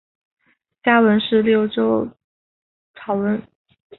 [0.83, 2.11] 家纹是六鸠酢
[2.95, 3.39] 草纹。